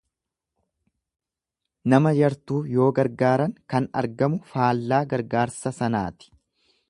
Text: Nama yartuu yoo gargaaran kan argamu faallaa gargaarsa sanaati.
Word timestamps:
Nama 1.93 2.13
yartuu 2.21 2.61
yoo 2.77 2.89
gargaaran 3.01 3.53
kan 3.73 3.89
argamu 4.03 4.41
faallaa 4.55 5.03
gargaarsa 5.13 5.77
sanaati. 5.83 6.35